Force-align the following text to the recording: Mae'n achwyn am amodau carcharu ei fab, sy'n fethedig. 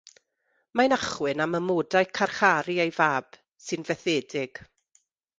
Mae'n 0.79 0.93
achwyn 0.95 1.43
am 1.43 1.57
amodau 1.59 2.07
carcharu 2.19 2.77
ei 2.85 2.93
fab, 2.95 3.27
sy'n 3.67 3.85
fethedig. 3.91 4.63